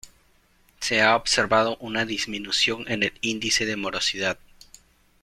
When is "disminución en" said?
2.05-3.03